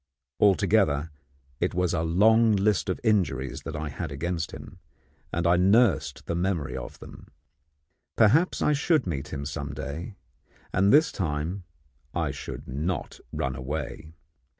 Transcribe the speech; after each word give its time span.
Altogether, 0.39 1.11
it 1.59 1.75
was 1.75 1.93
a 1.93 2.01
long 2.01 2.53
list 2.55 2.89
of 2.89 2.99
injuries 3.03 3.61
that 3.61 3.75
I 3.75 3.89
had 3.89 4.11
against 4.11 4.49
him, 4.49 4.79
and 5.31 5.45
I 5.45 5.57
nursed 5.57 6.25
the 6.25 6.33
memory 6.33 6.75
of 6.75 6.97
them. 6.97 7.27
Perhaps 8.15 8.63
I 8.63 8.73
should 8.73 9.05
meet 9.05 9.27
him 9.27 9.45
some 9.45 9.75
day, 9.75 10.15
and 10.73 10.91
this 10.91 11.11
time 11.11 11.65
I 12.15 12.31
should 12.31 12.67
not 12.67 13.19
run 13.31 13.55
away. 13.55 14.15